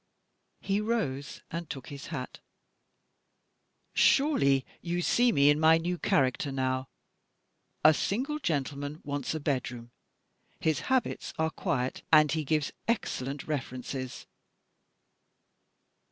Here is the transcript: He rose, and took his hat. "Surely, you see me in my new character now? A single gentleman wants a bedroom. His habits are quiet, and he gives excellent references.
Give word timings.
He 0.61 0.81
rose, 0.81 1.43
and 1.51 1.69
took 1.69 1.89
his 1.89 2.07
hat. 2.07 2.39
"Surely, 3.93 4.65
you 4.81 5.03
see 5.03 5.31
me 5.31 5.51
in 5.51 5.59
my 5.59 5.77
new 5.77 5.99
character 5.99 6.51
now? 6.51 6.89
A 7.83 7.93
single 7.93 8.39
gentleman 8.39 9.01
wants 9.03 9.35
a 9.35 9.39
bedroom. 9.39 9.91
His 10.59 10.79
habits 10.89 11.35
are 11.37 11.51
quiet, 11.51 12.01
and 12.11 12.31
he 12.31 12.43
gives 12.43 12.71
excellent 12.87 13.43
references. 13.45 14.25